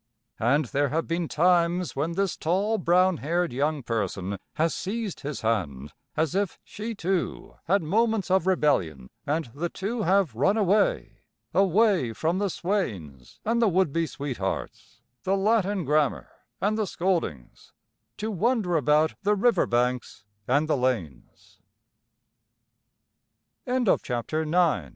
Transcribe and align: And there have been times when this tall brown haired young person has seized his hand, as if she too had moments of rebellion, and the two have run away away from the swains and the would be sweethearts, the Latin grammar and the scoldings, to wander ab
And 0.39 0.65
there 0.65 0.89
have 0.89 1.07
been 1.07 1.27
times 1.27 1.95
when 1.95 2.13
this 2.13 2.35
tall 2.35 2.79
brown 2.79 3.17
haired 3.17 3.53
young 3.53 3.83
person 3.83 4.39
has 4.55 4.73
seized 4.73 5.19
his 5.19 5.41
hand, 5.41 5.93
as 6.17 6.33
if 6.33 6.57
she 6.63 6.95
too 6.95 7.57
had 7.65 7.83
moments 7.83 8.31
of 8.31 8.47
rebellion, 8.47 9.11
and 9.27 9.45
the 9.53 9.69
two 9.69 10.01
have 10.01 10.33
run 10.33 10.57
away 10.57 11.19
away 11.53 12.13
from 12.13 12.39
the 12.39 12.49
swains 12.49 13.39
and 13.45 13.61
the 13.61 13.67
would 13.67 13.93
be 13.93 14.07
sweethearts, 14.07 15.01
the 15.21 15.37
Latin 15.37 15.85
grammar 15.85 16.31
and 16.59 16.79
the 16.79 16.87
scoldings, 16.87 17.71
to 18.17 18.31
wander 18.31 18.79
ab 18.79 19.17